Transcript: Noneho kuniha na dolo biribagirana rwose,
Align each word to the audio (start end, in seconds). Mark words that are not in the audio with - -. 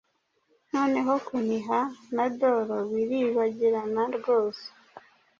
Noneho 0.73 1.13
kuniha 1.27 1.79
na 2.15 2.25
dolo 2.39 2.77
biribagirana 2.91 4.03
rwose, 4.17 4.65